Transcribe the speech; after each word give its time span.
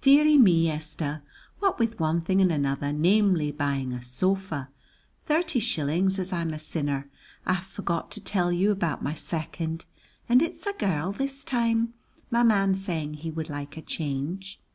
"Deary 0.00 0.38
me, 0.38 0.70
Esther, 0.70 1.22
what 1.58 1.78
with 1.78 2.00
one 2.00 2.22
thing 2.22 2.40
and 2.40 2.50
another, 2.50 2.94
namely 2.94 3.52
buying 3.52 3.92
a 3.92 4.02
sofa, 4.02 4.70
thirty 5.26 5.60
shillings 5.60 6.18
as 6.18 6.32
I'm 6.32 6.54
a 6.54 6.58
sinner, 6.58 7.10
I 7.44 7.52
have 7.52 7.66
forgot 7.66 8.10
to 8.12 8.24
tell 8.24 8.50
you 8.50 8.70
about 8.70 9.02
my 9.04 9.12
second, 9.12 9.84
and 10.30 10.40
it's 10.40 10.66
a 10.66 10.72
girl 10.72 11.12
this 11.12 11.44
time, 11.44 11.92
my 12.30 12.42
man 12.42 12.72
saying 12.72 13.18
he 13.20 13.30
would 13.30 13.50
like 13.50 13.76
a 13.76 13.82
change. 13.82 14.58